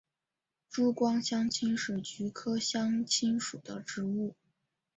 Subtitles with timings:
[0.71, 4.33] 珠光香青是菊科香青属的植物。